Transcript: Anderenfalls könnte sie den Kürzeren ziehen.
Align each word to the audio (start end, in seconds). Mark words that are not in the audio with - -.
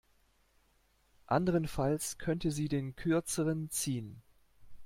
Anderenfalls 1.27 2.17
könnte 2.17 2.49
sie 2.49 2.67
den 2.69 2.95
Kürzeren 2.95 3.69
ziehen. 3.69 4.23